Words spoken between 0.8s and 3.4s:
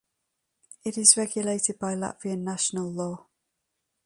It is regulated by Latvian national law.